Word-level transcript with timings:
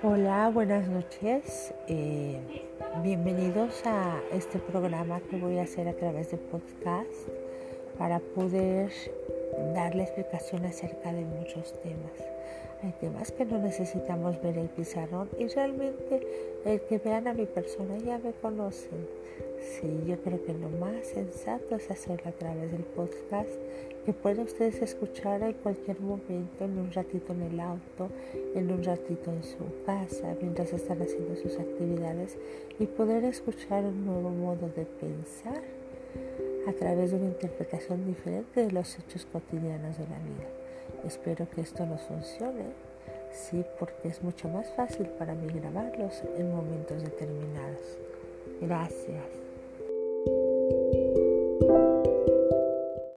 Hola, 0.00 0.48
buenas 0.54 0.86
noches. 0.86 1.74
Eh, 1.88 2.38
bienvenidos 3.02 3.84
a 3.84 4.20
este 4.32 4.60
programa 4.60 5.18
que 5.28 5.36
voy 5.36 5.58
a 5.58 5.62
hacer 5.62 5.88
a 5.88 5.92
través 5.92 6.30
de 6.30 6.36
podcast 6.36 7.10
para 7.98 8.20
poder 8.20 8.92
darle 9.74 10.02
explicación 10.02 10.64
acerca 10.64 11.12
de 11.12 11.24
muchos 11.24 11.72
temas. 11.82 12.12
Hay 12.82 12.92
temas 13.00 13.32
que 13.32 13.44
no 13.44 13.58
necesitamos 13.58 14.40
ver 14.40 14.56
el 14.56 14.68
pizarrón 14.68 15.28
y 15.36 15.48
realmente 15.48 16.20
el 16.64 16.80
que 16.82 16.98
vean 16.98 17.26
a 17.26 17.34
mi 17.34 17.46
persona 17.46 17.98
ya 17.98 18.18
me 18.18 18.32
conocen. 18.32 19.08
Sí, 19.60 20.04
yo 20.06 20.16
creo 20.22 20.44
que 20.44 20.52
lo 20.52 20.68
más 20.68 21.06
sensato 21.06 21.74
es 21.74 21.90
hacerlo 21.90 22.28
a 22.28 22.32
través 22.32 22.70
del 22.70 22.84
podcast 22.84 23.50
que 24.06 24.12
pueden 24.12 24.44
ustedes 24.44 24.80
escuchar 24.80 25.42
en 25.42 25.54
cualquier 25.54 26.00
momento, 26.00 26.64
en 26.64 26.78
un 26.78 26.92
ratito 26.92 27.32
en 27.32 27.42
el 27.42 27.60
auto, 27.60 28.08
en 28.54 28.70
un 28.70 28.82
ratito 28.84 29.32
en 29.32 29.42
su 29.42 29.84
casa, 29.84 30.36
mientras 30.40 30.72
están 30.72 31.02
haciendo 31.02 31.34
sus 31.36 31.58
actividades 31.58 32.38
y 32.78 32.86
poder 32.86 33.24
escuchar 33.24 33.84
un 33.84 34.06
nuevo 34.06 34.30
modo 34.30 34.68
de 34.74 34.86
pensar 34.86 35.62
a 36.66 36.72
través 36.72 37.10
de 37.10 37.16
una 37.16 37.26
interpretación 37.26 38.04
diferente 38.04 38.64
de 38.64 38.72
los 38.72 38.98
hechos 38.98 39.26
cotidianos 39.26 39.98
de 39.98 40.04
la 40.04 40.18
vida. 40.18 40.48
Espero 41.04 41.48
que 41.50 41.60
esto 41.60 41.86
nos 41.86 42.02
funcione, 42.02 42.64
sí, 43.32 43.64
porque 43.78 44.08
es 44.08 44.22
mucho 44.22 44.48
más 44.48 44.68
fácil 44.70 45.06
para 45.06 45.34
mí 45.34 45.46
grabarlos 45.48 46.22
en 46.36 46.50
momentos 46.54 47.02
determinados. 47.02 47.98
Gracias. 48.60 49.47